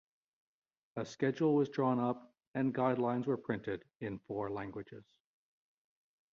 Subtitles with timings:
[0.95, 5.05] A schedule was drawn up, and guidelines were printed in four languages.